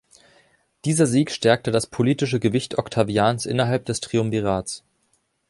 [0.83, 4.83] Dieser Sieg stärkte das politische Gewicht Octavians innerhalb des Triumvirats.